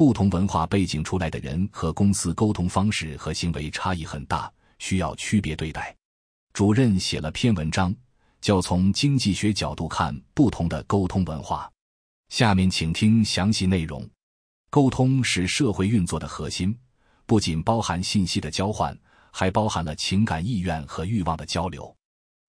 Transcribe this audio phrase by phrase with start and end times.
[0.00, 5.94] 不同文化背景出来的人和公司沟通方式和行为差异很大，需要区别对待。
[6.54, 7.94] 主任写了篇文章，
[8.40, 11.70] 叫《从经济学角度看不同的沟通文化》。
[12.34, 14.08] 下面请听详细内容。
[14.70, 16.74] 沟通是社会运作的核心，
[17.26, 18.98] 不仅包含信息的交换，
[19.30, 21.94] 还包含了情感意愿和欲望的交流。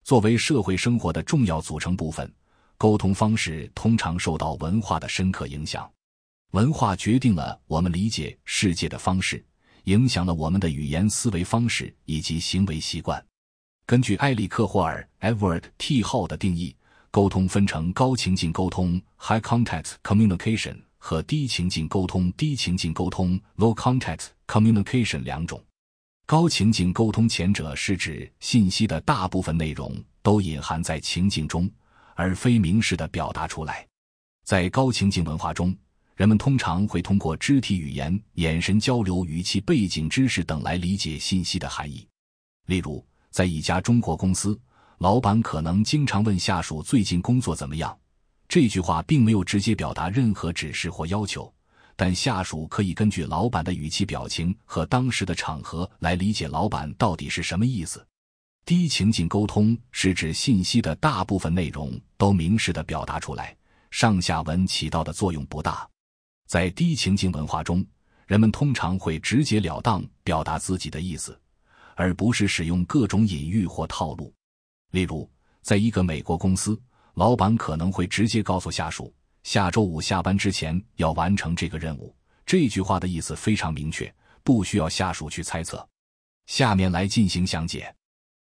[0.06, 2.34] 作为社会生活的重要组成部分，
[2.78, 5.92] 沟通方式通常受到文化的深刻影响。
[6.52, 9.44] 文化决定了我们理解世界的方式，
[9.86, 13.24] 影响了我们的语言思维方式以及行为习惯。
[13.86, 16.04] 根据埃里克霍尔 （Edward T.
[16.04, 16.76] Hall） 的定义，
[17.10, 25.64] 沟通分成高情境沟通 （High Context Communication） 和低情境沟通（低情境沟通 （Low Context Communication） 两种。
[26.26, 31.72] 高情境沟通前者是指信息的大部分内容都隐含在情境中，
[32.16, 33.88] 而非明示的表达出来。
[34.44, 35.74] 在高情境文化中，
[36.22, 42.08] 人们通常会通过肢体语言、眼神交流、语气、背景知识等来理解信息的含义。
[42.68, 44.56] 例如，在一家中国公司，
[45.00, 47.98] 老板可能经常问下属最近工作怎么样。
[48.48, 51.52] 这句话并没有直接表达任何指示或要求，
[51.96, 58.06] 但下属可以根据老板的语气、表情和当时的场合来理解老板到底是什么意思。
[58.64, 63.58] 低情境沟通是指信息的大部分内容都明示的表达出来，
[63.90, 65.90] 上下文起到的作用不大。
[66.52, 67.82] 在低情境文化中，
[68.28, 71.40] 人们通常会直截了当表达自己的意思，
[71.96, 74.34] 而不是使用各种隐喻或套路。
[74.90, 75.32] 例如，
[75.62, 76.78] 在一个美国公司，
[77.14, 82.14] 老板可能会直接告诉下属，下周五下班之前要完成这个任务。
[82.46, 84.14] 这句话的意思非常明确，
[84.44, 85.88] 不需要下属去猜测。
[86.48, 87.96] 下面来进行详解：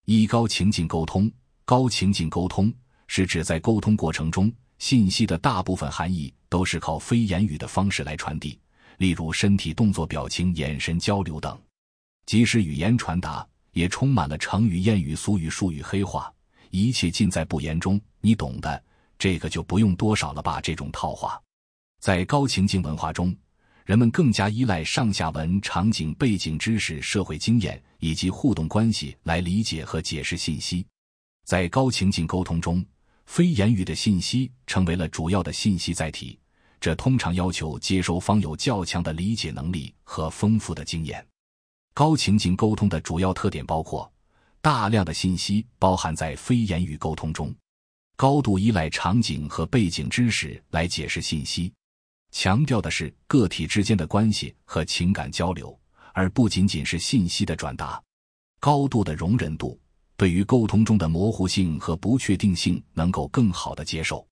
[0.05, 1.33] 一、高情境沟通。
[1.65, 2.71] 高情境沟通
[3.07, 4.53] 是指在沟通过程中。
[4.77, 8.57] 信息的大部分含义都是靠非言语的方式来传递，
[8.99, 11.61] 例如身体动作、表情、眼神交流等。
[12.27, 16.33] 即使语言传达，也充满了成语、谚语、俗语、术语、黑话，
[16.71, 18.01] 一切尽在不言中。
[18.21, 18.81] 你懂的，
[19.19, 20.61] 这个就不用多少了吧？
[20.61, 21.43] 这种套话，
[21.99, 23.37] 在高情境文化中，
[23.85, 30.87] 人们更加依赖上下文、场景、背景知识、社会经验以及互动关系来理解和解释信息。
[31.45, 32.87] 在高情境沟通中。
[33.27, 36.39] 非言语的信息成为了主要的信息载体，
[36.85, 41.27] 这通常要求接收方有较强的理解能力和丰富的经验。
[41.95, 44.13] 高情境沟通的主要特点包括：
[44.61, 47.55] 大量的信息包含在非言语沟通中，
[48.17, 51.73] 高度依赖场景和背景知识来解释信息，
[52.33, 55.75] 强调的是个体之间的关系和情感交流，
[56.13, 57.99] 而不仅仅是信息的转达。
[58.61, 59.81] 高度的容忍度。
[60.19, 64.27] 对于沟通中的模糊性和不确定性，能够更好的接受。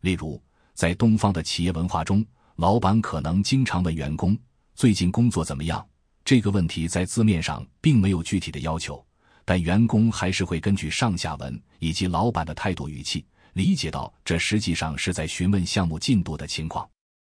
[0.00, 0.42] 例如，
[0.74, 2.24] 在东方的企业文化中，
[2.56, 4.36] 老板可能经常问员工
[4.74, 5.86] 最近工作怎么样。
[6.24, 9.04] 这个问题在字面上并没有具体的要求，
[9.44, 16.88] 但员工还是会根据上下文以及老板的态度语气，理解到这实际上是在询问项目进度的情况。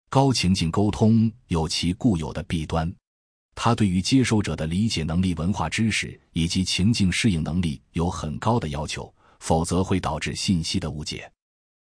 [0.10, 2.94] 高情境沟通有其固有的弊端。
[3.54, 11.32] 它对于接收者的理解能力、文化知识以及情境适应能力有很高的要求，否则会导致信息的误解。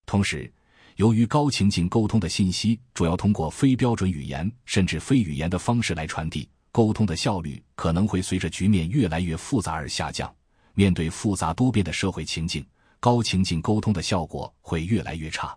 [0.05, 0.51] 同时，
[0.97, 10.33] 由于高情境沟通的信息主要通过非标准语言甚至非语言的方式来传递，沟通的效率可能会随着局面越来越复杂而下降。
[10.73, 12.65] 面对复杂多变的社会情境，
[12.99, 15.55] 高情境沟通的效果会越来越差。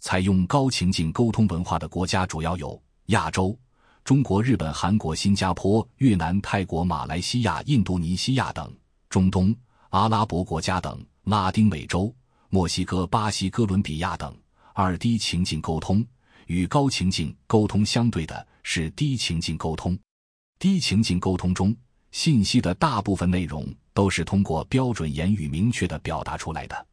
[0.00, 3.54] 采用高情境沟通文化的国家主要有亚洲。
[4.02, 8.74] 中国、日本、韩国、新加坡、越南、泰国、马来西亚、印度尼西亚等
[9.10, 9.54] 中东、
[9.90, 12.10] 阿拉伯国家等拉丁美洲、
[12.48, 14.34] 墨西哥、巴西、哥伦比亚等。
[14.74, 16.04] 二低情境沟通
[16.46, 19.98] 与高情境沟通相对的是低情境沟通。
[20.58, 21.74] 低情境沟通中，
[22.12, 26.86] 信息的大部分内容都是通过标准言语明确的表达出来的，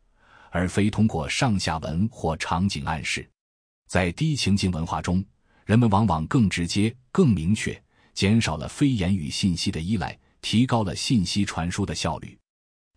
[0.51, 3.29] 而非通过上下文或场景暗示。
[3.87, 5.23] 在低情境文化中，
[5.65, 7.81] 人们往往更直接、更明确，
[8.13, 12.37] 减少了非言语信息的依赖，提高了信息传输的效率。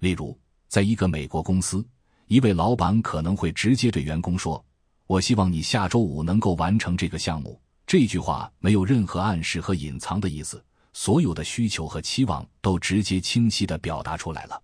[0.01, 0.39] 例如，
[0.69, 1.85] 在一个美国公司，
[2.27, 4.65] 一位老板可能会直接对员工说
[5.11, 10.65] ：“我希望你下周五能够完成这个项目。”这句话没有任何暗示和隐藏的意思。
[10.93, 14.63] 所有的需求和期望都直接清晰地表达出来了。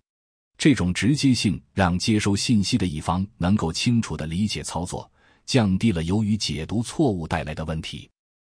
[0.57, 5.11] 这种直接性让接收信息的一方能够清楚地理解操作，
[5.45, 8.09] 降低了由于解读错误带来的问题。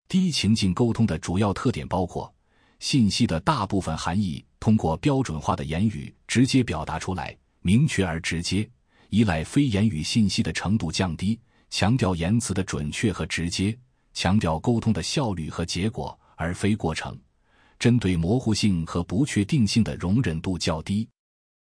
[0.09, 2.31] 低情境沟通的主要特点包括：
[2.81, 8.69] 信息的大部分含义通过标准化的言语直接表达出来，明确而直接；
[9.09, 11.39] 依赖非言语信息的程度降低，
[11.71, 13.77] 强调言辞的准确和直接，
[14.15, 17.19] 强调沟通的效率和结果而非过程。
[17.79, 21.09] 针对模糊性和不确定性的容忍度较低，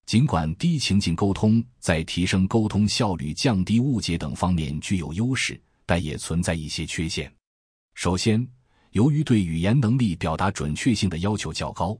[0.07, 7.31] 尽管低情境沟通在提升沟通效率、降低误解等方面具有优势，但也存在一些缺陷。
[7.93, 8.47] 首先，
[8.91, 11.95] 由于对语言能力表达准确性的要求较高，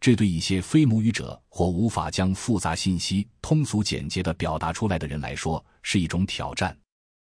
[0.00, 6.76] 这对一些非母语者或无法将复杂信息通俗简洁地表达出来的人来说是一种挑战。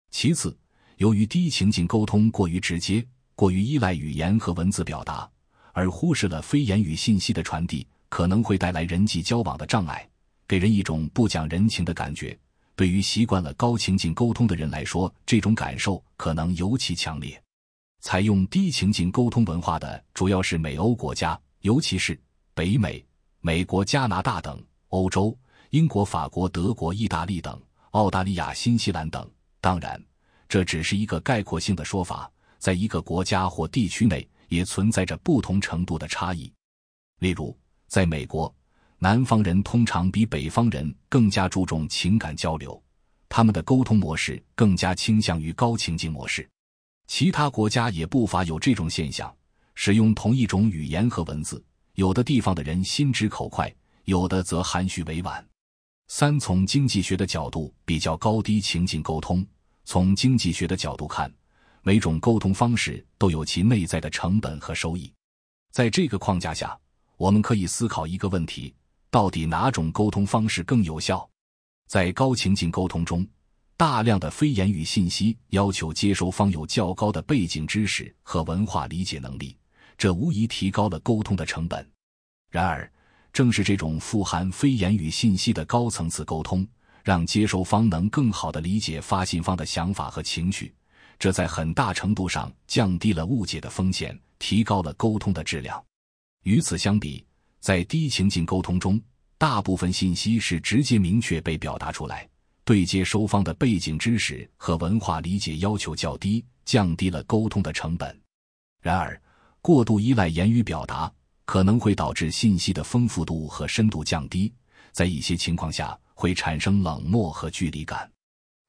[0.09, 0.57] 其次，
[0.97, 3.05] 由于低情境沟通过于直接，
[3.35, 5.29] 过于依赖语言和文字表达。
[5.73, 10.09] 而忽视了非言语信息的传递，可能会带来人际交往的障碍，
[10.47, 12.35] 给人一种不讲人情的感觉。
[12.75, 17.39] 对于习惯了高情境沟通的人来说，这种感受可能尤其强烈。
[18.01, 22.19] 采用低情境沟通文化的主要是美欧国家，尤其是
[22.55, 23.05] 北美、
[23.41, 24.55] 美国、加拿大等；
[24.87, 25.37] 欧洲，
[25.69, 27.55] 英国、法国、德国、意大利等；
[27.91, 29.29] 澳大利亚、新西兰等。
[29.67, 30.01] 当然，
[30.47, 34.25] 这只是一个概括性的说法，在一个国家或地区内。
[34.47, 36.49] 也存在着不同程度的差异。
[37.19, 37.53] 例如，
[37.89, 38.55] 在美国，
[38.97, 42.81] 南方人通常比北方人更加注重情感交流，
[43.27, 46.49] 他们的沟通模式更加倾向于高情境模式。
[47.07, 49.35] 其他国家也不乏有这种现象，
[49.75, 51.61] 使用同一种语言和文字，
[51.95, 53.69] 有的地方的人心直口快，
[54.05, 55.45] 有的则含蓄委婉。
[56.07, 59.45] 三、从经济学的角度比较高低情境沟通。
[59.89, 61.33] 从经济学的角度看。
[61.81, 65.09] 每种沟通方式都有其内在的成本和收益，
[65.71, 66.77] 在这个框架下，
[67.15, 68.75] 我们可以思考一个问题：
[69.09, 71.25] 到底哪种沟通方式更有效？
[71.87, 73.25] 在高情境沟通中，
[73.77, 79.55] 大量的非言语信息要求接收方有较高的背景知识和文化理解能力，
[79.97, 81.89] 这无疑提高了沟通的成本。
[82.51, 82.91] 然而，
[83.31, 86.67] 正是这种富含非言语信息的高层次沟通，
[87.07, 90.75] 让接收方能更好地理解发信方的想法和情绪。
[91.17, 95.81] 这在很大程度上降低了误解的风险，提高了沟通的质量。
[96.43, 97.25] 与此相比，
[97.61, 98.99] 在低情境沟通中，
[99.37, 102.27] 大部分信息是直接明确被表达出来，
[102.65, 108.19] 对接收方的背景知识和文化理解要求较低，降低了沟通的成本。
[108.81, 109.17] 然而，
[109.61, 111.09] 过度依赖言语表达
[111.45, 114.53] 可能会导致信息的丰富度和深度降低，
[114.91, 118.11] 在一些情况下会产生冷漠和距离感。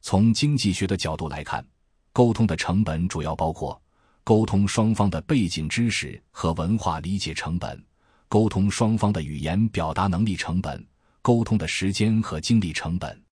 [0.03, 1.67] 从经济学的角度来看。
[2.19, 3.81] 沟通的成本主要包括
[4.25, 7.81] 沟通双方的背景知识和文化理解成本、
[8.27, 10.85] 沟通双方的语言表达能力成本、
[11.23, 13.23] 沟通的时间和精力成本。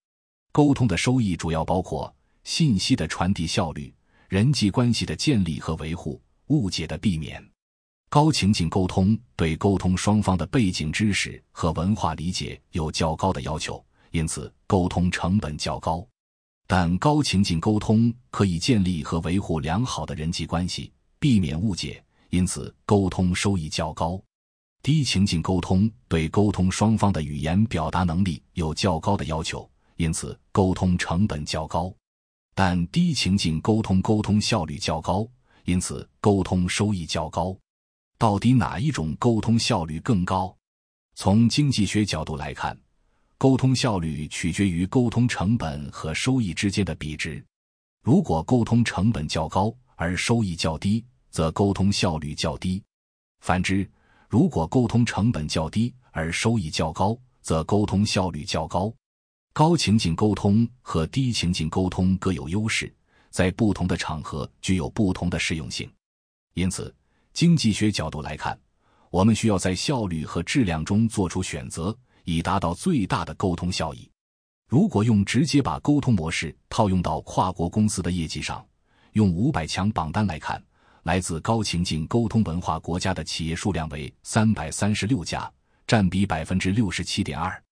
[0.53, 3.93] 沟通的收益主要包括信息的传递效率、
[4.29, 7.45] 人际关系的建立和维护、误解的避免。
[8.09, 13.85] 高情境沟通对沟通双方的背景知识和文化理解有较高的要求，
[14.17, 16.07] 因此沟通成本较高。
[16.67, 24.19] 但高情境沟通可以建立和维护良好的人际关系，避免误解，因此沟通收益较高。
[24.83, 31.93] 低情境沟通对沟通双方的语言表达能力有较高的要求，因此沟通成本较高。
[32.55, 35.29] 但低情境沟通沟通效率较高，
[35.67, 37.55] 因此沟通收益较高。
[38.17, 40.57] 到底哪一种沟通效率更高？
[41.15, 42.77] 从经济学角度来看。
[43.39, 47.45] 沟通效率取决于沟通成本和收益之间的比值。
[48.03, 52.83] 如果沟通成本较高而收益较低，则沟通效率较低；
[53.41, 53.89] 反之，
[54.31, 58.91] 如果沟通成本较低而收益较高，则沟通效率较高。
[59.53, 62.91] 高情境沟通和低情境沟通各有优势，
[63.29, 65.91] 在不同的场合具有不同的适用性。
[66.55, 66.95] 因此，
[67.35, 68.59] 经济学角度来看，
[69.11, 71.95] 我们需要在效率和质量中做出选择。
[72.27, 74.11] 以达到最大的沟通效益。
[74.69, 78.67] 如果用直接把沟通模式套用到跨国公司的业绩上，
[79.13, 80.61] 用五百强榜单来看，
[81.05, 85.49] 来自高情境沟通文化国家的企业数量为三百三十六家，
[85.87, 87.63] 占比百分之六十七点二。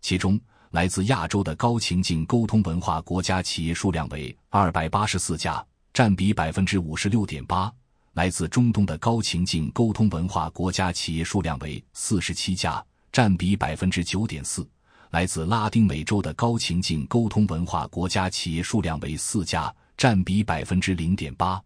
[0.00, 7.68] 其中，来自亚洲的高情境沟通文化国家企业数量为二百八十四家，占比百分之五十六点八；
[8.12, 12.84] 来自中东的高情境沟通文化国家企业数量为四十七家，
[13.16, 14.62] 占比百分之九点四；
[15.08, 21.58] 来自拉丁美洲的高情境沟通文化国家企业数量为四家，占比百分之零点八。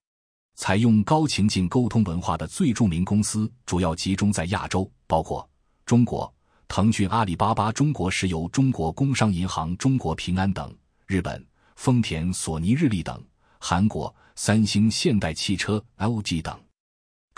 [0.54, 5.44] 采用高情境沟通文化的最著名公司主要集中在亚洲，包括
[5.84, 6.32] 中国
[6.68, 10.70] 腾讯、阿里巴巴、中国石油、中国工商银行、中国平安等；
[11.08, 13.16] 日本丰田、索尼、日立等；
[13.58, 16.56] 韩国三星、现代汽车、LG 等。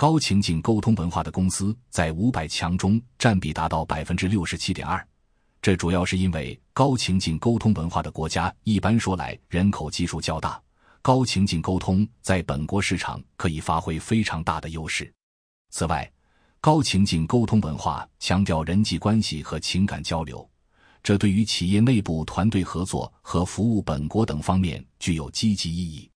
[0.02, 5.06] 高情境沟通文化的公司在五百强中占比达到百分之六十七点二，
[5.61, 10.61] 这主要是因为高情境沟通文化的国家一般说来人口基数较大。
[11.02, 15.09] 高情境沟通在本国市场可以发挥非常大的优势。
[15.71, 16.12] 此外，
[16.61, 20.50] 高情境沟通文化强调人际关系和情感交流，
[21.00, 26.11] 这对于企业内部团队合作和服务本国等方面具有积极意义。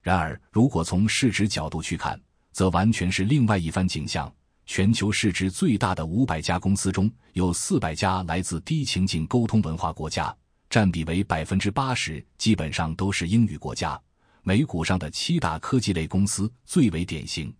[0.00, 2.18] 然而，如果从市值角度去看，
[2.56, 4.32] 则完全是另外一番景象。
[4.64, 10.34] 全球市值最大的五百家公司中有四百家来自低情境沟通文化国家，
[10.70, 14.00] 占比为百分之八十，基本上都是英语国家。
[14.42, 17.54] 美股上的七大科技类公司最为典型，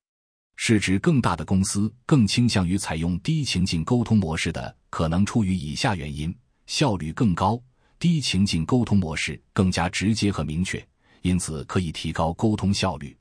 [0.56, 6.34] 市值更大的公司更倾向于采用低情境沟通模式的，可能出于以下原因：
[6.66, 7.62] 效率更高，
[7.98, 10.82] 低情境沟通模式更加直接和明确，
[11.20, 13.14] 因此可以提高沟通效率。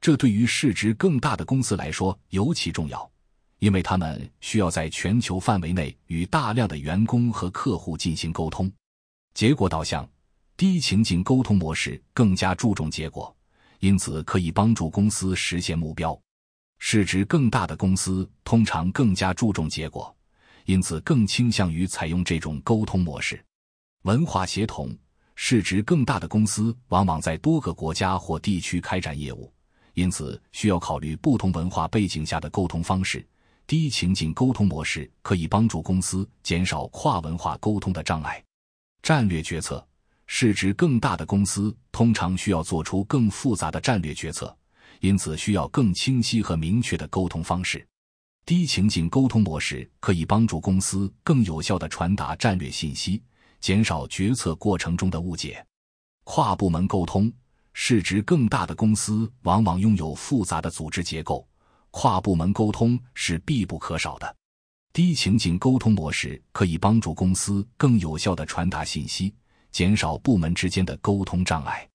[0.00, 3.10] 这对于市值更大的公司来说尤其重要，
[3.58, 8.70] 因为他们需要在全球范围内与大量的员工和客户进行沟通，
[9.34, 10.08] 结果导向。
[10.56, 13.34] 低情境沟通模式更加注重结果，
[13.78, 16.18] 因此可以帮助公司实现目标。
[16.78, 20.14] 市值更大的公司通常更加注重结果，
[20.66, 23.42] 因此更倾向于采用这种沟通模式。
[24.02, 24.94] 文化协同，
[25.34, 29.50] 市值更大的公司往往在多个国家或地区开展业务，
[30.00, 33.26] 因此需要考虑不同文化背景下的沟通方式。
[33.66, 38.42] 低情境沟通模式可以帮助公司减少跨文化沟通的障碍。
[39.02, 39.86] 战略决策。
[40.32, 44.56] 市值更大的公司通常需要做出更复杂的战略决策，
[45.00, 47.84] 因此需要更清晰和明确的沟通方式。
[48.46, 53.20] 低情境沟通模式可以帮助公司更有效地传达战略信息，
[53.60, 55.66] 减少决策过程中的误解。
[56.22, 57.30] 跨部门沟通，
[57.72, 61.46] 市值更大的公司往往拥有复杂的组织结构，
[61.90, 64.36] 跨部门沟通是必不可少的。
[64.92, 69.34] 低情景沟通模式可以帮助公司更有效的传达信息。
[69.72, 71.88] 减少部门之间的沟通障碍，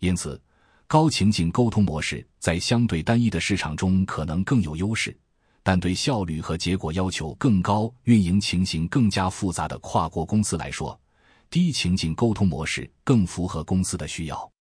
[0.00, 0.42] 因此，
[0.88, 5.16] 高情景沟通模式在相对单一的市场中可能更有优势，
[5.62, 11.00] 但对效率和结果要求更高、运营情形更加复杂的跨国公司来说，
[11.48, 14.51] 低情景沟通模式更符合公司的需要。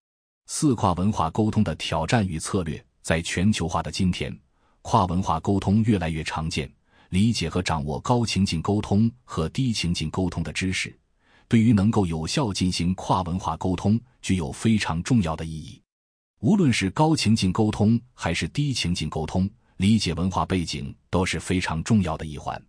[0.54, 4.38] 四跨文化沟通的挑战与策略，在全球化的今天，
[4.82, 6.70] 跨文化沟通越来越常见，
[7.08, 10.94] 理解和掌握高情境沟通和低情境沟通的知识。
[11.48, 15.82] 对于能够有效进行跨文化沟通，具有非常重要的意义。
[16.42, 22.62] 无论是高情境沟通还是低情境沟通，理解文化背景都是非常重要的一环。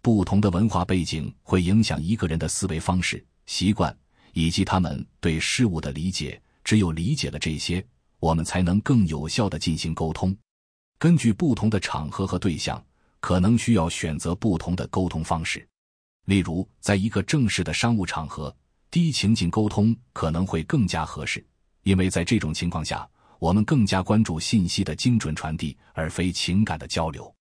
[0.00, 3.94] 不同的文化背景会影响一个人的思维方式、习惯
[4.32, 6.40] 以及他们对事物的理解。
[6.68, 7.82] 只有理解了这些，
[8.18, 10.36] 我们才能更有效的进行沟通。
[10.98, 12.84] 根据不同的场合和对象，
[13.20, 15.66] 可能需要选择不同的沟通方式。
[16.26, 18.54] 例如，在一个正式的商务场合，
[18.90, 21.42] 低情境沟通可能会更加合适，
[21.84, 23.08] 因为在这种情况下，
[23.38, 27.34] 我们更加关注信息的精准传递，而非情感的交流。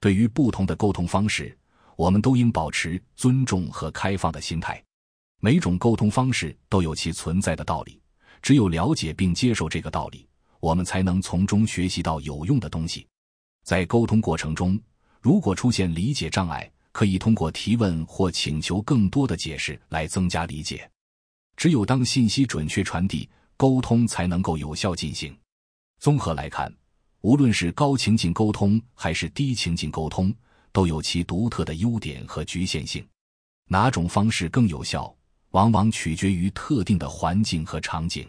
[0.00, 1.56] 对于不同的沟通方式，
[1.96, 4.84] 我们都应保持尊重和开放的心态。
[5.40, 7.98] 每种沟通方式都有其存在的道理，
[8.46, 10.24] 只有了解并接受这个道理，
[10.60, 13.04] 我们才能从中学习到有用的东西。
[13.64, 14.80] 在沟通过程中，
[15.20, 20.88] 如果出现理解障碍，可以通过提问或请求更多的解释来增加理解。
[21.56, 25.36] 只有当信息准确传递，沟通才能够有效进行。
[25.98, 26.72] 综合来看，
[27.22, 30.32] 无论是高情境沟通还是低情境沟通，
[30.70, 33.04] 都有其独特的优点和局限性。
[33.66, 35.12] 哪种方式更有效，
[35.50, 38.24] 往往取决于特定的环境和场景。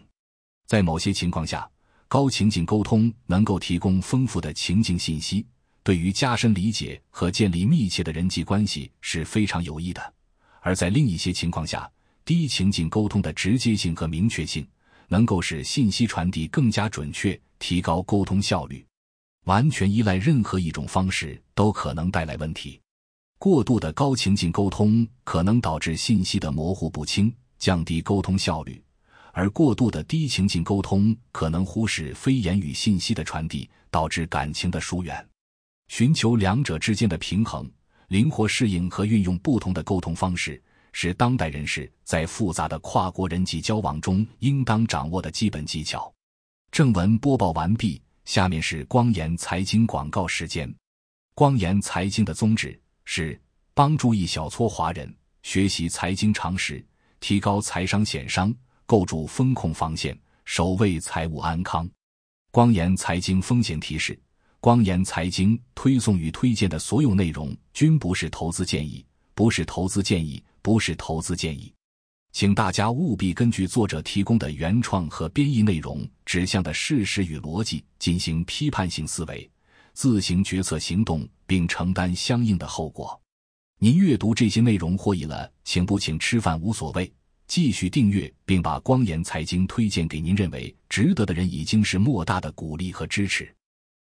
[0.67, 1.67] 在某些情况下，
[2.09, 5.45] 高情境沟通能够提供丰富的情境信息。
[5.81, 10.13] 对于加深理解和建立密切的人际关系是非常有益的，
[10.59, 11.89] 而在另一些情况下，
[12.25, 14.67] 低情境沟通的直接性和明确性
[15.07, 18.85] 能够使信息传递更加准确，提高沟通效率。
[19.45, 22.77] 完全依赖任何一种方式都可能带来问题。
[23.39, 28.73] 过度的高情境沟通可能导致信息的模糊不清，降低沟通效率；
[29.37, 35.23] 而过度的低情境沟通可能忽视非言语信息的传递，导致感情的疏远。
[35.89, 37.69] 寻求两者之间的平衡，
[38.07, 40.59] 灵活适应和运用不同的沟通方式，
[40.91, 46.11] 是当代人士在复杂的跨国人际交往中应当掌握的基本技巧。
[46.71, 50.73] 正文播报完毕，下面是光言财经广告时间。
[51.35, 52.81] 光言财经的宗旨。
[53.05, 53.39] 是
[53.75, 56.83] 帮助一小撮华人学习财经常识，
[57.19, 58.53] 提高财商险商，
[58.87, 61.87] 构筑风控防线，守卫财务安康。
[62.51, 64.17] 光言财经风险提示：
[64.61, 71.71] 光言财经推送与推荐的所有内容均不是投资建议，不是投资建议，不是投资建议，
[72.31, 79.51] 请大家务必根据作者提供的原创和编译内容指向的事实与逻辑进行批判性思维。
[79.91, 83.19] 自行决策行动，并承担相应的后果。
[83.79, 87.11] 您阅读这些内容获益了，请不请吃饭无所谓。
[87.47, 93.51] 继续订阅，并把光言财经推荐给您认为值得的人，已经是莫大的鼓励和支持。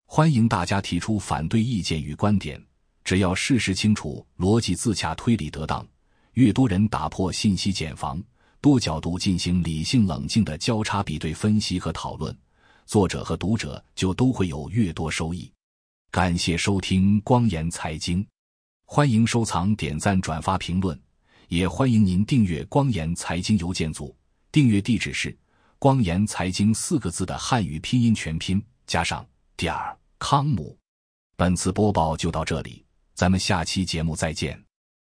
[0.06, 2.64] 欢迎大家提出反对意见与观点，
[3.04, 5.86] 只要事实清楚、逻辑自洽、推理得当，
[6.34, 8.22] 越多人打破信息茧房，
[8.62, 12.38] 多角度进行理性冷静的交叉比对分析和讨论，
[12.86, 15.52] 作者和读者就都会有越多收益。
[16.12, 18.24] 感谢收听光言财经，
[18.86, 21.00] 欢迎收藏、点赞、转发、评论，
[21.52, 24.16] 也欢迎您订阅光言财经邮件组。
[24.54, 25.38] 订阅地址是
[25.78, 29.28] “光言财经”四个字的汉语拼音全拼加上
[29.58, 30.78] 点儿康姆。
[31.36, 34.64] 本次播报就到这里，咱们下期节目再见。